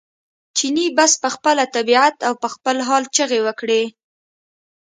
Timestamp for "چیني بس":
0.57-1.11